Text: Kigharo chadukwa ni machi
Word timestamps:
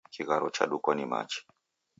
Kigharo 0.13 0.49
chadukwa 0.55 0.95
ni 0.95 1.05
machi 1.05 1.47